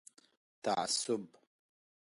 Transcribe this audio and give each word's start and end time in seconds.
تعصب 0.63 1.21